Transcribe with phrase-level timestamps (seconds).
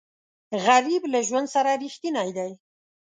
[0.65, 2.51] غریب له ژوند سره رښتینی دی